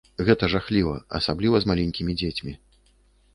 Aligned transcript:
Гэта 0.27 0.47
жахліва, 0.53 0.93
асабліва 1.19 1.61
з 1.67 1.71
маленькімі 1.73 2.17
дзецьмі. 2.23 2.57